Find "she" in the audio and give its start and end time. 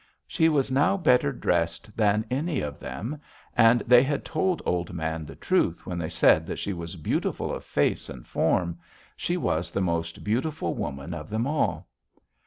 0.25-0.49, 6.57-6.73, 9.15-9.37